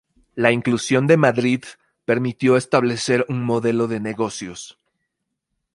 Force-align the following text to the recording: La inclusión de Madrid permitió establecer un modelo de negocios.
La 0.33 0.51
inclusión 0.51 1.05
de 1.05 1.15
Madrid 1.15 1.61
permitió 2.05 2.57
establecer 2.57 3.23
un 3.29 3.43
modelo 3.43 3.87
de 3.87 3.99
negocios. 3.99 4.79